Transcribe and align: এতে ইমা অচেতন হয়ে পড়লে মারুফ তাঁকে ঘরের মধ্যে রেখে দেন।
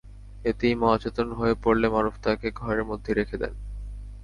এতে 0.45 0.65
ইমা 0.69 0.87
অচেতন 0.91 1.27
হয়ে 1.31 1.55
পড়লে 1.63 1.87
মারুফ 1.89 2.15
তাঁকে 2.23 2.47
ঘরের 2.59 2.83
মধ্যে 2.85 3.11
রেখে 3.13 3.37
দেন। 3.37 3.53